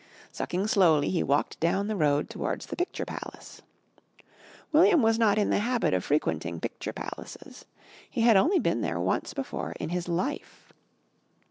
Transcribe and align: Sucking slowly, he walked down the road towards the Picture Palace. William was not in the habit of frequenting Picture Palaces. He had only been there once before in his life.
Sucking 0.31 0.65
slowly, 0.65 1.11
he 1.11 1.21
walked 1.21 1.59
down 1.59 1.85
the 1.85 1.95
road 1.95 2.27
towards 2.27 2.65
the 2.65 2.75
Picture 2.75 3.05
Palace. 3.05 3.61
William 4.71 5.03
was 5.03 5.19
not 5.19 5.37
in 5.37 5.51
the 5.51 5.59
habit 5.59 5.93
of 5.93 6.03
frequenting 6.03 6.59
Picture 6.59 6.91
Palaces. 6.91 7.65
He 8.09 8.21
had 8.21 8.35
only 8.35 8.57
been 8.57 8.81
there 8.81 8.99
once 8.99 9.35
before 9.35 9.73
in 9.79 9.89
his 9.89 10.07
life. 10.07 10.73